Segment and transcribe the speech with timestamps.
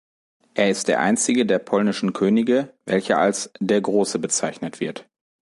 [0.55, 5.07] Er ist der einzige der polnischen Könige, welcher als „der Große“ bezeichnet wird.